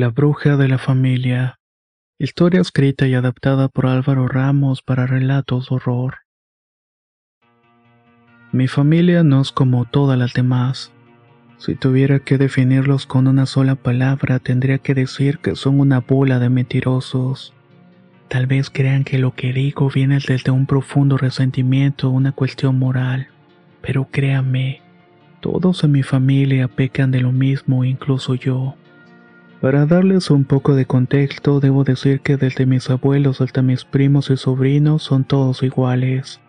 [0.00, 1.58] La bruja de la familia.
[2.18, 6.14] Historia escrita y adaptada por Álvaro Ramos para relatos de horror.
[8.50, 10.90] Mi familia no es como todas las demás.
[11.58, 16.38] Si tuviera que definirlos con una sola palabra, tendría que decir que son una bola
[16.38, 17.52] de mentirosos.
[18.28, 23.28] Tal vez crean que lo que digo viene desde un profundo resentimiento una cuestión moral,
[23.82, 24.80] pero créanme,
[25.40, 28.76] todos en mi familia pecan de lo mismo, incluso yo.
[29.60, 34.30] Para darles un poco de contexto, debo decir que desde mis abuelos hasta mis primos
[34.30, 36.40] y sobrinos son todos iguales.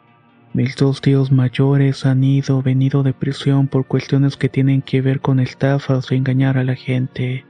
[0.54, 5.20] Mis dos tíos mayores han ido venido de prisión por cuestiones que tienen que ver
[5.20, 7.46] con estafas y engañar a la gente.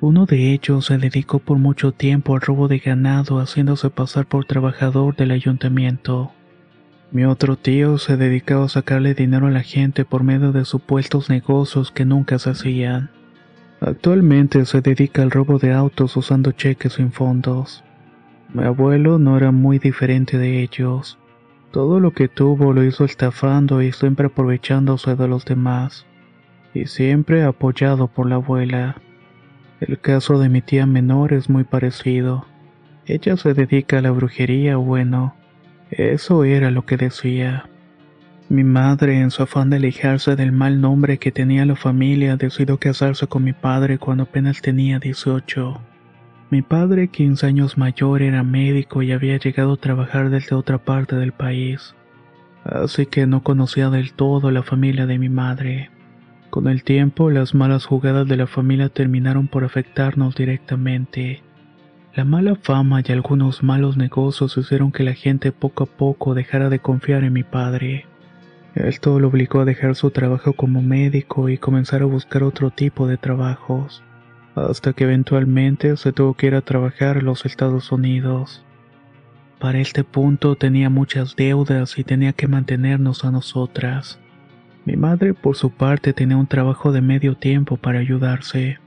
[0.00, 4.46] Uno de ellos se dedicó por mucho tiempo al robo de ganado haciéndose pasar por
[4.46, 6.32] trabajador del ayuntamiento.
[7.10, 11.28] Mi otro tío se dedicaba a sacarle dinero a la gente por medio de supuestos
[11.28, 13.10] negocios que nunca se hacían.
[13.86, 17.84] Actualmente se dedica al robo de autos usando cheques sin fondos.
[18.52, 21.20] Mi abuelo no era muy diferente de ellos.
[21.70, 26.04] Todo lo que tuvo lo hizo estafando y siempre aprovechándose de los demás.
[26.74, 28.96] Y siempre apoyado por la abuela.
[29.78, 32.44] El caso de mi tía menor es muy parecido.
[33.06, 35.36] Ella se dedica a la brujería, bueno,
[35.92, 37.70] eso era lo que decía.
[38.48, 42.78] Mi madre, en su afán de alejarse del mal nombre que tenía la familia, decidió
[42.78, 45.80] casarse con mi padre cuando apenas tenía 18.
[46.50, 51.16] Mi padre, 15 años mayor, era médico y había llegado a trabajar desde otra parte
[51.16, 51.96] del país.
[52.62, 55.90] Así que no conocía del todo la familia de mi madre.
[56.50, 61.42] Con el tiempo, las malas jugadas de la familia terminaron por afectarnos directamente.
[62.14, 66.68] La mala fama y algunos malos negocios hicieron que la gente poco a poco dejara
[66.68, 68.06] de confiar en mi padre.
[68.76, 73.06] Esto lo obligó a dejar su trabajo como médico y comenzar a buscar otro tipo
[73.06, 74.04] de trabajos,
[74.54, 78.66] hasta que eventualmente se tuvo que ir a trabajar a los Estados Unidos.
[79.58, 84.18] Para este punto tenía muchas deudas y tenía que mantenernos a nosotras.
[84.84, 88.78] Mi madre por su parte tenía un trabajo de medio tiempo para ayudarse.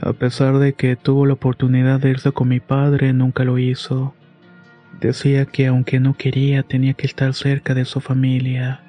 [0.00, 4.14] A pesar de que tuvo la oportunidad de irse con mi padre, nunca lo hizo.
[5.00, 8.85] Decía que aunque no quería tenía que estar cerca de su familia.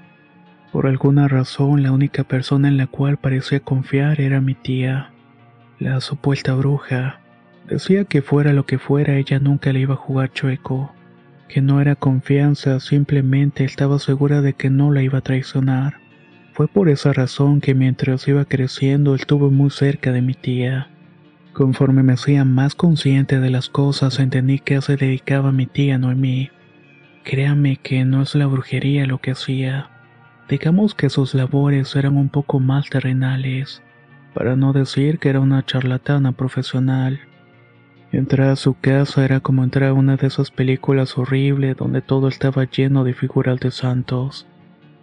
[0.71, 5.11] Por alguna razón, la única persona en la cual parecía confiar era mi tía,
[5.79, 7.21] la supuesta bruja.
[7.69, 10.93] Decía que fuera lo que fuera, ella nunca le iba a jugar chueco,
[11.47, 15.95] que no era confianza, simplemente estaba segura de que no la iba a traicionar.
[16.51, 20.89] Fue por esa razón que mientras iba creciendo estuve muy cerca de mi tía.
[21.53, 26.49] Conforme me hacía más consciente de las cosas, entendí que se dedicaba mi tía Noemí.
[27.23, 29.91] Créame que no es la brujería lo que hacía
[30.49, 33.81] Digamos que sus labores eran un poco más terrenales,
[34.33, 37.19] para no decir que era una charlatana profesional.
[38.13, 42.29] Entrar a su casa era como entrar a una de esas películas horribles donde todo
[42.29, 44.47] estaba lleno de figuras de santos.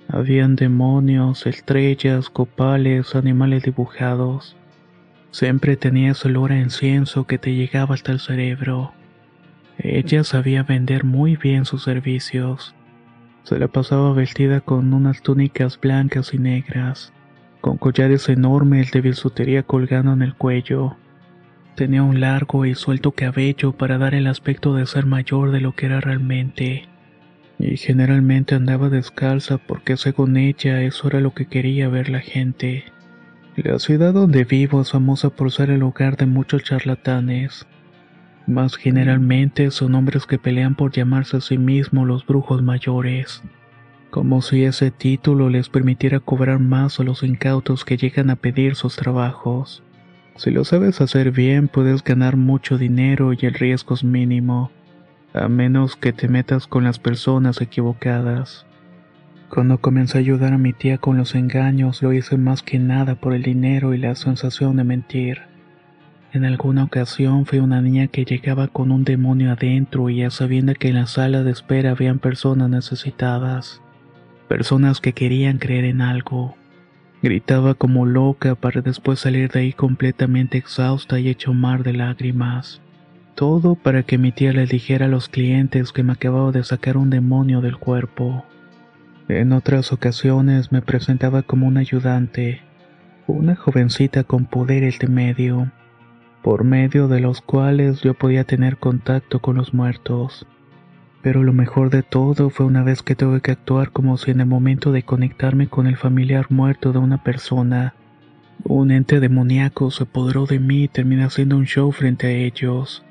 [0.09, 4.57] Habían demonios, estrellas, copales, animales dibujados.
[5.31, 8.93] Siempre tenía olor a incienso que te llegaba hasta el cerebro.
[9.77, 12.75] Ella sabía vender muy bien sus servicios.
[13.45, 17.13] Se la pasaba vestida con unas túnicas blancas y negras,
[17.61, 20.97] con collares enormes de bisutería colgando en el cuello.
[21.75, 25.73] Tenía un largo y suelto cabello para dar el aspecto de ser mayor de lo
[25.73, 26.89] que era realmente.
[27.59, 32.85] Y generalmente andaba descalza porque según ella eso era lo que quería ver la gente.
[33.57, 37.67] La ciudad donde vivo es famosa por ser el hogar de muchos charlatanes.
[38.47, 43.43] Más generalmente son hombres que pelean por llamarse a sí mismos los brujos mayores,
[44.11, 48.75] como si ese título les permitiera cobrar más a los incautos que llegan a pedir
[48.75, 49.83] sus trabajos.
[50.37, 54.71] Si lo sabes hacer bien, puedes ganar mucho dinero y el riesgo es mínimo,
[55.33, 58.67] a menos que te metas con las personas equivocadas.
[59.49, 63.15] Cuando comencé a ayudar a mi tía con los engaños, lo hice más que nada
[63.15, 65.54] por el dinero y la sensación de mentir.
[66.35, 70.75] En alguna ocasión fui una niña que llegaba con un demonio adentro y ya sabiendo
[70.75, 73.81] que en la sala de espera habían personas necesitadas,
[74.49, 76.57] personas que querían creer en algo.
[77.23, 82.83] Gritaba como loca para después salir de ahí completamente exhausta y hecho mar de lágrimas.
[83.37, 86.97] Todo para que mi tía le dijera a los clientes que me acababa de sacar
[86.97, 88.45] un demonio del cuerpo.
[89.29, 92.61] En otras ocasiones me presentaba como un ayudante,
[93.29, 95.71] una jovencita con poderes de medio,
[96.45, 100.47] por medio de los cuales yo podía tener contacto con los muertos.
[101.23, 104.41] Pero lo mejor de todo fue una vez que tuve que actuar como si en
[104.41, 107.95] el momento de conectarme con el familiar muerto de una persona,
[108.63, 113.03] un ente demoníaco se apoderó de mí y terminé haciendo un show frente a ellos,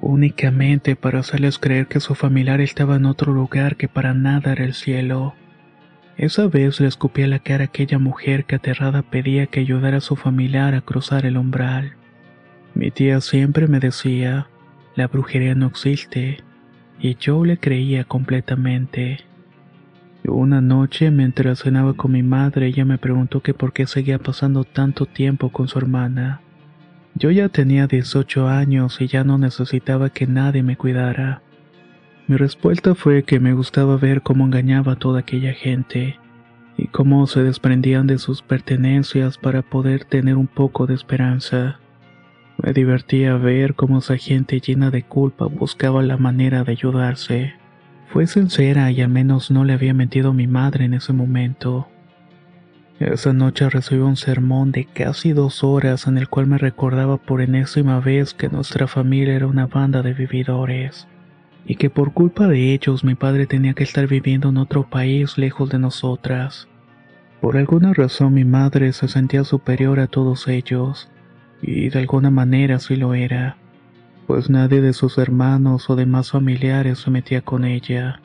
[0.00, 4.64] únicamente para hacerles creer que su familiar estaba en otro lugar que para nada era
[4.64, 5.34] el cielo.
[6.16, 9.98] Esa vez le escupí a la cara a aquella mujer que aterrada pedía que ayudara
[9.98, 11.96] a su familiar a cruzar el umbral.
[12.74, 14.48] Mi tía siempre me decía,
[14.94, 16.42] la brujería no existe,
[16.98, 19.18] y yo le creía completamente.
[20.24, 24.64] Una noche, mientras cenaba con mi madre, ella me preguntó que por qué seguía pasando
[24.64, 26.40] tanto tiempo con su hermana.
[27.14, 31.42] Yo ya tenía 18 años y ya no necesitaba que nadie me cuidara.
[32.28, 36.18] Mi respuesta fue que me gustaba ver cómo engañaba a toda aquella gente
[36.78, 41.81] y cómo se desprendían de sus pertenencias para poder tener un poco de esperanza.
[42.58, 47.54] Me divertía ver cómo esa gente llena de culpa buscaba la manera de ayudarse.
[48.12, 51.88] Fue sincera y al menos no le había mentido a mi madre en ese momento.
[53.00, 57.40] Esa noche recibí un sermón de casi dos horas en el cual me recordaba por
[57.40, 61.08] enésima vez que nuestra familia era una banda de vividores
[61.64, 65.38] y que por culpa de ellos mi padre tenía que estar viviendo en otro país
[65.38, 66.68] lejos de nosotras.
[67.40, 71.08] Por alguna razón mi madre se sentía superior a todos ellos
[71.62, 73.56] y de alguna manera sí lo era,
[74.26, 78.20] pues nadie de sus hermanos o demás familiares se metía con ella.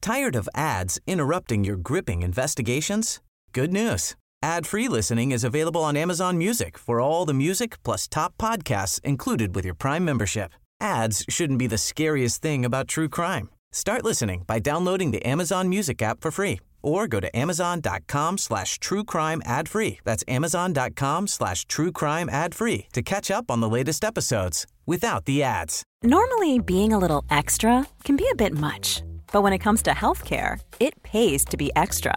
[0.00, 3.20] Tired of ads interrupting your gripping investigations?
[3.52, 4.16] Good news.
[4.42, 9.54] Ad-free listening is available on Amazon Music for all the music plus top podcasts included
[9.54, 10.52] with your Prime membership.
[10.80, 13.48] Ads shouldn't be the scariest thing about true crime.
[13.70, 18.78] Start listening by downloading the Amazon Music app for free or go to amazon.com slash
[18.78, 20.00] true crime ad free.
[20.04, 25.24] That's amazon.com slash true crime ad free to catch up on the latest episodes without
[25.26, 25.82] the ads.
[26.02, 29.02] Normally, being a little extra can be a bit much,
[29.32, 32.16] but when it comes to healthcare, it pays to be extra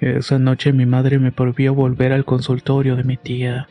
[0.00, 3.68] Esa noche mi madre me prohibió volver al consultorio de mi tía.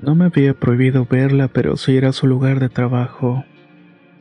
[0.00, 3.44] No me había prohibido verla, pero sí era su lugar de trabajo.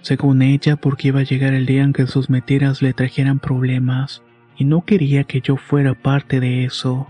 [0.02, 4.22] Según ella, porque iba a llegar el día en que sus mentiras le trajeran problemas,
[4.58, 7.08] y no quería que yo fuera parte de eso.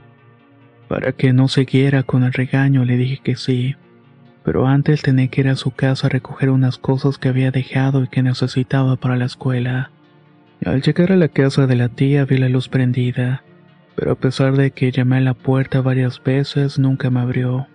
[0.87, 3.75] Para que no siguiera con el regaño le dije que sí,
[4.43, 8.03] pero antes tenía que ir a su casa a recoger unas cosas que había dejado
[8.03, 9.89] y que necesitaba para la escuela.
[10.63, 13.43] Al llegar a la casa de la tía vi la luz prendida
[13.99, 17.67] pero a pesar de que llamé a la puerta varias veces, nunca me abrió.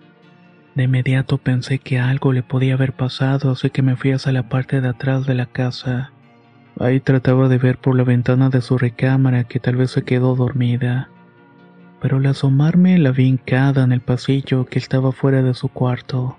[0.73, 4.49] De inmediato pensé que algo le podía haber pasado, así que me fui hacia la
[4.49, 6.13] parte de atrás de la casa.
[6.79, 10.35] Ahí trataba de ver por la ventana de su recámara que tal vez se quedó
[10.35, 11.09] dormida.
[12.01, 16.37] Pero al asomarme la vi hincada en el pasillo que estaba fuera de su cuarto.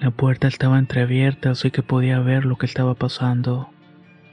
[0.00, 3.70] La puerta estaba entreabierta, así que podía ver lo que estaba pasando.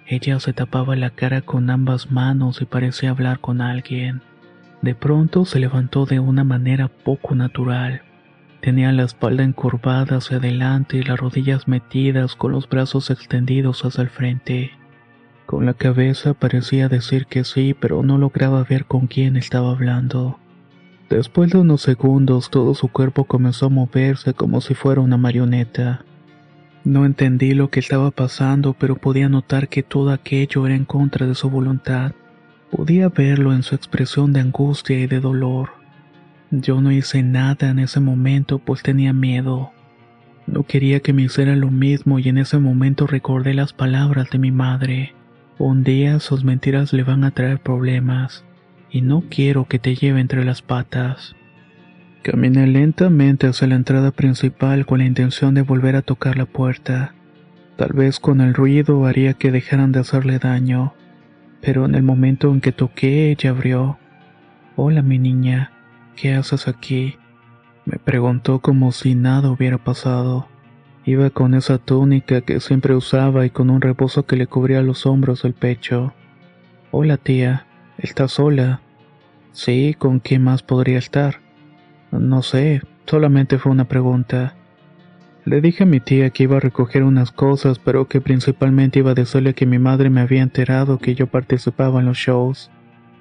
[0.08, 4.24] Ella se tapaba la cara con ambas manos y parecía hablar con alguien.
[4.84, 8.02] De pronto se levantó de una manera poco natural.
[8.60, 14.02] Tenía la espalda encorvada hacia adelante y las rodillas metidas con los brazos extendidos hacia
[14.02, 14.72] el frente.
[15.46, 20.38] Con la cabeza parecía decir que sí, pero no lograba ver con quién estaba hablando.
[21.10, 26.04] Después de unos segundos todo su cuerpo comenzó a moverse como si fuera una marioneta.
[26.84, 31.26] No entendí lo que estaba pasando, pero podía notar que todo aquello era en contra
[31.26, 32.12] de su voluntad.
[32.76, 35.70] Podía verlo en su expresión de angustia y de dolor.
[36.50, 39.72] Yo no hice nada en ese momento pues tenía miedo.
[40.48, 44.40] No quería que me hiciera lo mismo y en ese momento recordé las palabras de
[44.40, 45.14] mi madre.
[45.60, 48.44] Un día sus mentiras le van a traer problemas
[48.90, 51.36] y no quiero que te lleve entre las patas.
[52.24, 57.14] Caminé lentamente hacia la entrada principal con la intención de volver a tocar la puerta.
[57.78, 60.94] Tal vez con el ruido haría que dejaran de hacerle daño,
[61.64, 63.98] pero en el momento en que toqué ella abrió.
[64.76, 65.72] Hola mi niña,
[66.18, 67.16] ¿qué haces aquí?
[67.86, 70.50] Me preguntó como si nada hubiera pasado.
[71.06, 75.06] Iba con esa túnica que siempre usaba y con un rebozo que le cubría los
[75.06, 76.14] hombros el pecho.
[76.92, 77.66] Hola tía,
[77.98, 78.82] ¿estás sola?
[79.54, 81.40] Sí, ¿con quién más podría estar?
[82.12, 84.56] No sé, solamente fue una pregunta.
[85.46, 89.12] Le dije a mi tía que iba a recoger unas cosas, pero que principalmente iba
[89.12, 92.72] a decirle que mi madre me había enterado que yo participaba en los shows,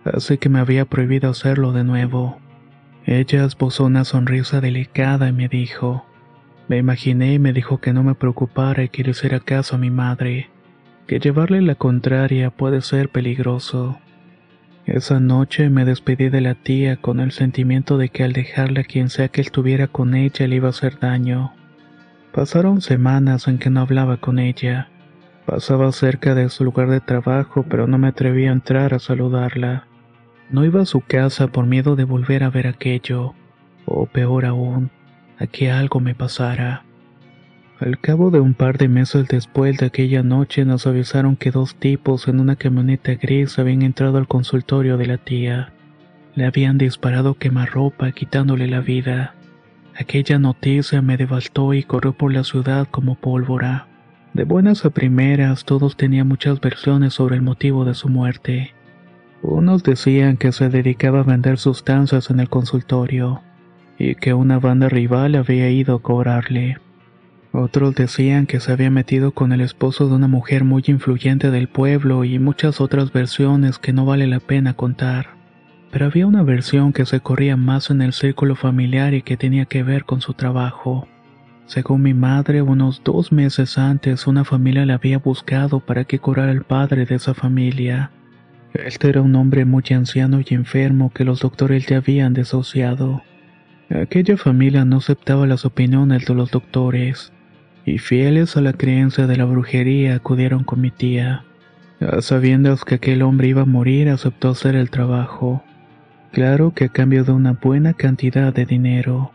[0.04, 2.38] así que me había prohibido hacerlo de nuevo.
[3.06, 6.06] Ella esbozó una sonrisa delicada y me dijo,
[6.68, 9.78] me imaginé y me dijo que no me preocupara y que le hiciera caso a
[9.78, 10.48] mi madre,
[11.08, 13.98] que llevarle la contraria puede ser peligroso.
[14.86, 19.10] Esa noche me despedí de la tía con el sentimiento de que al dejarla quien
[19.10, 21.52] sea que estuviera con ella le iba a hacer daño.
[22.32, 24.88] Pasaron semanas en que no hablaba con ella.
[25.44, 29.86] Pasaba cerca de su lugar de trabajo, pero no me atrevía a entrar a saludarla.
[30.50, 33.34] No iba a su casa por miedo de volver a ver aquello,
[33.84, 34.90] o peor aún,
[35.38, 36.84] a que algo me pasara.
[37.80, 41.74] Al cabo de un par de meses después de aquella noche nos avisaron que dos
[41.74, 45.72] tipos en una camioneta gris habían entrado al consultorio de la tía.
[46.34, 49.34] Le habían disparado quemarropa quitándole la vida.
[49.98, 53.86] Aquella noticia me devastó y corrió por la ciudad como pólvora.
[54.32, 58.72] De buenas a primeras todos tenían muchas versiones sobre el motivo de su muerte.
[59.42, 63.42] Unos decían que se dedicaba a vender sustancias en el consultorio
[63.98, 66.78] y que una banda rival había ido a cobrarle.
[67.52, 71.68] Otros decían que se había metido con el esposo de una mujer muy influyente del
[71.68, 75.41] pueblo y muchas otras versiones que no vale la pena contar.
[75.92, 79.66] Pero había una versión que se corría más en el círculo familiar y que tenía
[79.66, 81.06] que ver con su trabajo.
[81.66, 86.50] Según mi madre, unos dos meses antes una familia la había buscado para que curara
[86.50, 88.10] al padre de esa familia.
[88.72, 93.22] Este era un hombre muy anciano y enfermo que los doctores ya habían desahuciado.
[93.90, 97.34] Aquella familia no aceptaba las opiniones de los doctores,
[97.84, 101.44] y fieles a la creencia de la brujería acudieron con mi tía.
[102.00, 105.62] A sabiendas que aquel hombre iba a morir, aceptó hacer el trabajo.
[106.32, 109.32] Claro que a cambio de una buena cantidad de dinero.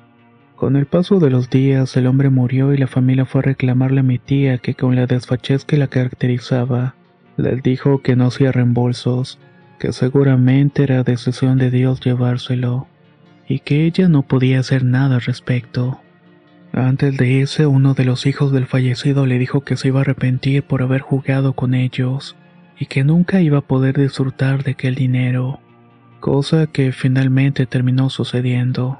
[0.55, 3.99] Con el paso de los días, el hombre murió y la familia fue a reclamarle
[3.99, 6.95] a mi tía que con la desfachez que la caracterizaba,
[7.37, 9.37] les dijo que no hacía reembolsos,
[9.77, 12.87] que seguramente era decisión de Dios llevárselo,
[13.47, 15.99] y que ella no podía hacer nada al respecto.
[16.73, 20.01] Antes de ese, uno de los hijos del fallecido le dijo que se iba a
[20.01, 22.35] arrepentir por haber jugado con ellos,
[22.79, 25.59] y que nunca iba a poder disfrutar de aquel dinero,
[26.19, 28.99] cosa que finalmente terminó sucediendo.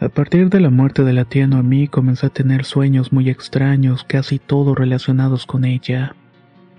[0.00, 4.02] A partir de la muerte de la tía Noemí comencé a tener sueños muy extraños,
[4.02, 6.16] casi todos relacionados con ella.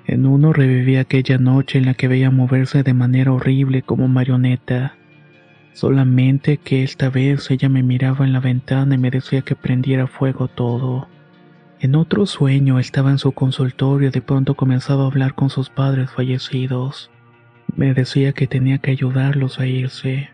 [0.05, 4.97] En uno reviví aquella noche en la que veía moverse de manera horrible como marioneta.
[5.71, 10.07] Solamente que esta vez ella me miraba en la ventana y me decía que prendiera
[10.07, 11.07] fuego todo.
[11.79, 15.69] En otro sueño estaba en su consultorio y de pronto comenzaba a hablar con sus
[15.69, 17.09] padres fallecidos.
[17.75, 20.29] Me decía que tenía que ayudarlos a irse.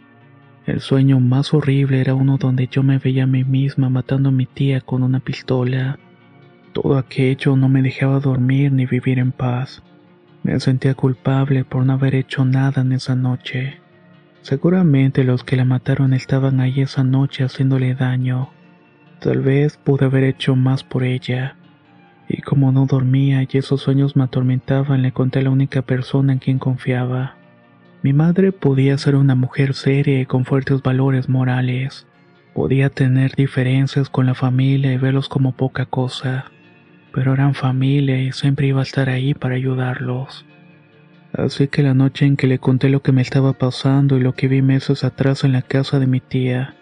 [0.65, 4.31] El sueño más horrible era uno donde yo me veía a mí misma matando a
[4.31, 5.97] mi tía con una pistola.
[6.73, 9.81] Todo aquello no me dejaba dormir ni vivir en paz.
[10.43, 13.79] Me sentía culpable por no haber hecho nada en esa noche.
[14.41, 18.49] Seguramente los que la mataron estaban ahí esa noche haciéndole daño.
[19.19, 21.55] Tal vez pude haber hecho más por ella.
[22.29, 26.31] Y como no dormía y esos sueños me atormentaban, le conté a la única persona
[26.31, 27.35] en quien confiaba.
[28.03, 32.07] Mi madre podía ser una mujer seria y con fuertes valores morales.
[32.53, 36.45] Podía tener diferencias con la familia y verlos como poca cosa
[37.13, 40.45] pero eran familia y siempre iba a estar ahí para ayudarlos.
[41.33, 44.33] Así que la noche en que le conté lo que me estaba pasando y lo
[44.33, 46.75] que vi meses atrás en la casa de mi tía,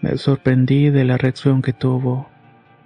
[0.00, 2.28] me sorprendí de la reacción que tuvo.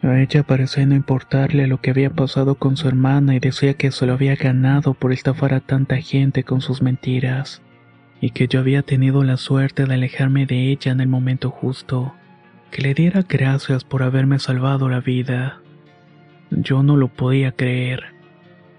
[0.02, 3.90] A ella parecía no importarle lo que había pasado con su hermana y decía que
[3.90, 7.62] se lo había ganado por estafar a tanta gente con sus mentiras,
[8.20, 12.14] y que yo había tenido la suerte de alejarme de ella en el momento justo,
[12.70, 15.60] que le diera gracias por haberme salvado la vida.
[16.50, 18.04] Yo no lo podía creer.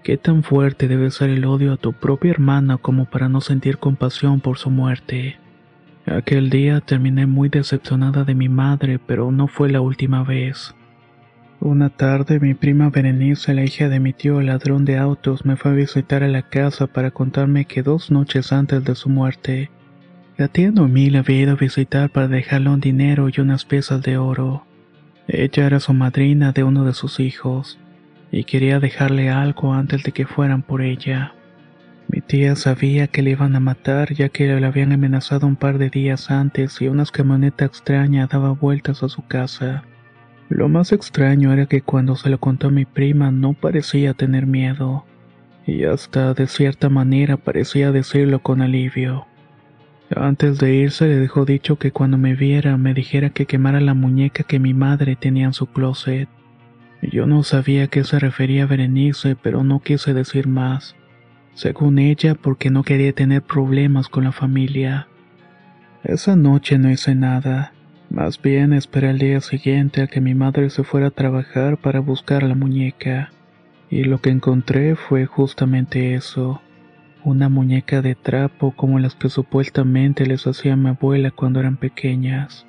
[0.04, 3.78] ¿Qué tan fuerte debe ser el odio a tu propia hermana como para no sentir
[3.78, 5.36] compasión por su muerte?
[6.06, 10.74] Aquel día terminé muy decepcionada de mi madre, pero no fue la última vez.
[11.60, 15.72] Una tarde mi prima Berenice, la hija de mi tío ladrón de autos, me fue
[15.72, 19.68] a visitar a la casa para contarme que dos noches antes de su muerte,
[20.36, 24.18] la tía la había ido a visitar para dejarle un dinero y unas piezas de
[24.18, 24.64] oro.
[25.26, 27.80] Ella era su madrina de uno de sus hijos,
[28.30, 31.34] y quería dejarle algo antes de que fueran por ella.
[32.06, 35.78] Mi tía sabía que le iban a matar ya que le habían amenazado un par
[35.78, 39.82] de días antes y una camioneta extraña daba vueltas a su casa.
[40.48, 44.46] Lo más extraño era que cuando se lo contó a mi prima no parecía tener
[44.46, 45.04] miedo,
[45.66, 49.26] y hasta de cierta manera parecía decirlo con alivio.
[50.16, 53.92] Antes de irse le dejó dicho que cuando me viera me dijera que quemara la
[53.92, 56.30] muñeca que mi madre tenía en su closet.
[57.02, 60.96] Yo no sabía a qué se refería Berenice, pero no quise decir más.
[61.52, 65.08] Según ella, porque no quería tener problemas con la familia.
[66.04, 67.72] Esa noche no hice nada.
[68.10, 72.00] Más bien esperé al día siguiente a que mi madre se fuera a trabajar para
[72.00, 73.30] buscar la muñeca.
[73.90, 76.62] Y lo que encontré fue justamente eso.
[77.22, 82.66] Una muñeca de trapo como las que supuestamente les hacía mi abuela cuando eran pequeñas.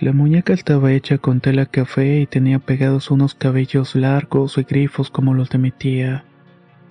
[0.00, 5.08] La muñeca estaba hecha con tela café y tenía pegados unos cabellos largos y grifos
[5.08, 6.24] como los de mi tía.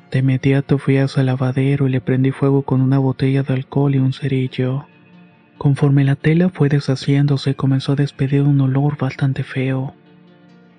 [0.09, 3.93] De inmediato fui a su lavadero y le prendí fuego con una botella de alcohol
[3.93, 4.85] y un cerillo.
[5.57, 9.93] Conforme la tela fue deshaciéndose comenzó a despedir un olor bastante feo.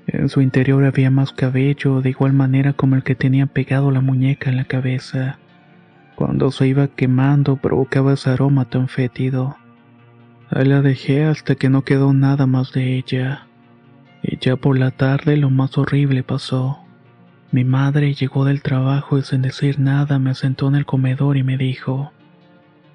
[0.06, 4.00] En su interior había más cabello, de igual manera como el que tenía pegado la
[4.00, 5.38] muñeca en la cabeza.
[6.14, 9.56] Cuando se iba quemando provocaba ese aroma tan fétido.
[10.50, 13.46] Ahí la dejé hasta que no quedó nada más de ella.
[14.22, 16.78] Y ya por la tarde lo más horrible pasó.
[17.50, 21.42] Mi madre llegó del trabajo y sin decir nada me sentó en el comedor y
[21.42, 22.12] me dijo,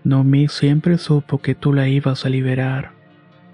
[0.04, 2.92] Nomi siempre supo que tú la ibas a liberar.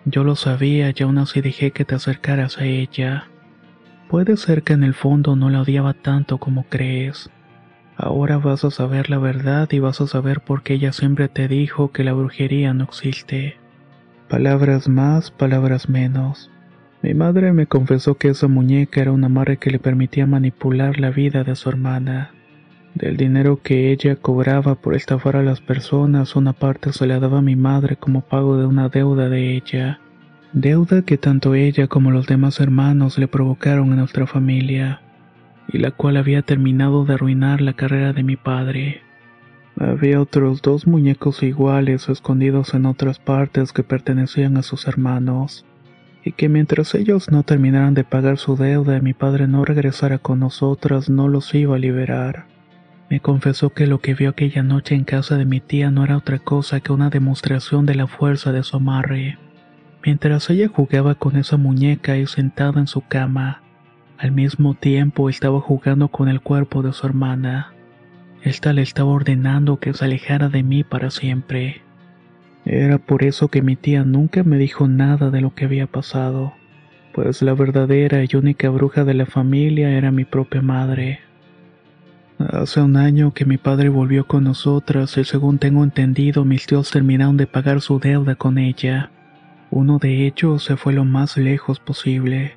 [0.05, 3.27] Yo lo sabía y aún así dejé que te acercaras a ella.
[4.09, 7.31] Puede ser que en el fondo no la odiaba tanto como crees.
[7.97, 11.47] Ahora vas a saber la verdad y vas a saber por qué ella siempre te
[11.47, 13.57] dijo que la brujería no existe.
[14.29, 16.51] Palabras más, palabras menos.
[17.01, 21.09] Mi madre me confesó que esa muñeca era una amarre que le permitía manipular la
[21.09, 22.34] vida de su hermana.
[22.95, 27.39] Del dinero que ella cobraba por estafar a las personas, una parte se la daba
[27.39, 29.99] a mi madre como pago de una deuda de ella.
[30.53, 35.01] Deuda que tanto ella como los demás hermanos le provocaron a nuestra familia,
[35.67, 39.01] y la cual había terminado de arruinar la carrera de mi padre.
[39.77, 45.65] Había otros dos muñecos iguales escondidos en otras partes que pertenecían a sus hermanos,
[46.23, 50.17] y que mientras ellos no terminaran de pagar su deuda y mi padre no regresara
[50.17, 52.54] con nosotras, no los iba a liberar.
[53.09, 56.17] Me confesó que lo que vio aquella noche en casa de mi tía no era
[56.17, 59.37] otra cosa que una demostración de la fuerza de su amarre.
[60.03, 63.61] Mientras ella jugaba con esa muñeca y sentada en su cama,
[64.17, 67.73] al mismo tiempo estaba jugando con el cuerpo de su hermana.
[68.41, 71.81] Esta le estaba ordenando que se alejara de mí para siempre.
[72.65, 76.53] Era por eso que mi tía nunca me dijo nada de lo que había pasado,
[77.13, 81.24] pues la verdadera y única bruja de la familia era mi propia madre.
[82.37, 86.91] Hace un año que mi padre volvió con nosotras y según tengo entendido mis tíos
[86.91, 89.09] terminaron de pagar su deuda con ella.
[89.71, 92.55] Uno de ellos se fue lo más lejos posible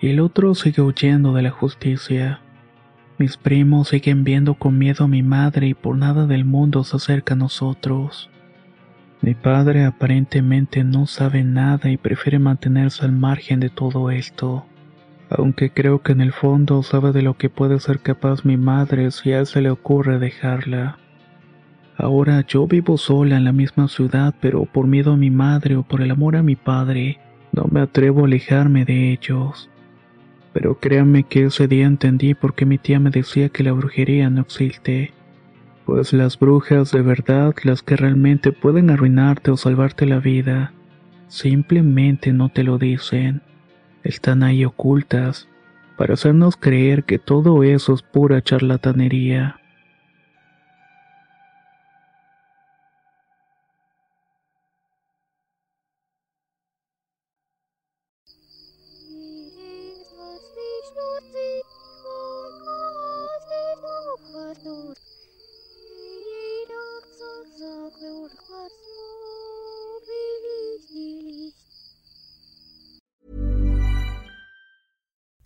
[0.00, 2.40] y el otro sigue huyendo de la justicia.
[3.18, 6.96] Mis primos siguen viendo con miedo a mi madre y por nada del mundo se
[6.96, 8.30] acerca a nosotros.
[9.20, 14.64] Mi padre aparentemente no sabe nada y prefiere mantenerse al margen de todo esto
[15.36, 19.10] aunque creo que en el fondo sabe de lo que puede ser capaz mi madre
[19.10, 20.98] si a él se le ocurre dejarla.
[21.96, 25.82] Ahora yo vivo sola en la misma ciudad, pero por miedo a mi madre o
[25.82, 27.18] por el amor a mi padre,
[27.52, 29.70] no me atrevo a alejarme de ellos.
[30.52, 34.28] Pero créanme que ese día entendí por qué mi tía me decía que la brujería
[34.28, 35.12] no existe.
[35.86, 40.72] Pues las brujas de verdad, las que realmente pueden arruinarte o salvarte la vida,
[41.28, 43.42] simplemente no te lo dicen
[44.04, 45.48] están ahí ocultas
[45.96, 49.61] para hacernos creer que todo eso es pura charlatanería.